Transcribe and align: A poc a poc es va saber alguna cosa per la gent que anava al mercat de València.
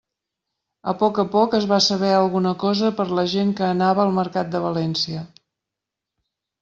A 0.93 0.95
poc 1.01 1.19
a 1.23 1.25
poc 1.35 1.53
es 1.57 1.67
va 1.73 1.79
saber 1.89 2.09
alguna 2.21 2.53
cosa 2.65 2.91
per 3.01 3.07
la 3.19 3.27
gent 3.37 3.55
que 3.61 3.67
anava 3.69 4.05
al 4.07 4.15
mercat 4.21 4.51
de 4.57 4.63
València. 4.65 5.23